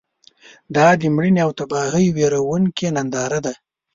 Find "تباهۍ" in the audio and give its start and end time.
1.59-2.05